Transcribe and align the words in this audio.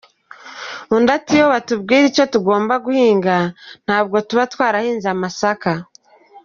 Undi 0.95 1.09
ati 1.17 1.31
“Iyo 1.37 1.45
batubwira 1.53 2.03
icyo 2.11 2.25
tugomba 2.33 2.73
guhinga 2.85 3.35
ntabwo 3.85 4.15
tuba 4.27 4.43
twarahinze 4.53 5.07
amasaka. 5.15 5.71